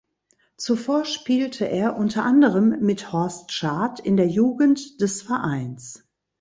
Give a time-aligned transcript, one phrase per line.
[0.57, 6.07] Zuvor spielte er unter anderem mit Horst Schad in der Jugend des Vereins.